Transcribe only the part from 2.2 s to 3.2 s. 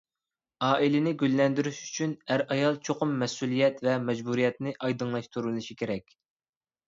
ئەر-ئايال چوقۇم